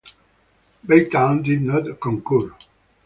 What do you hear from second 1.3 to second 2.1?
did not